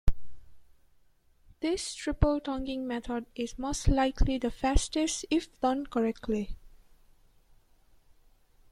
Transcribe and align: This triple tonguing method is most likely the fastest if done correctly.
This 1.59 1.93
triple 1.93 2.39
tonguing 2.39 2.87
method 2.87 3.27
is 3.35 3.59
most 3.59 3.87
likely 3.87 4.39
the 4.39 4.49
fastest 4.49 5.25
if 5.29 5.59
done 5.61 5.85
correctly. 5.85 6.57